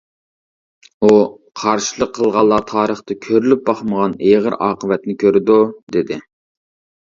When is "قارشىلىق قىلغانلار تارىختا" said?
1.63-3.19